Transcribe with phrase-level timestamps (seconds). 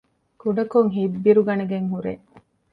[0.41, 2.13] ކުޑަކޮށް ހިތްބިރުގަނެގެން ހުރޭ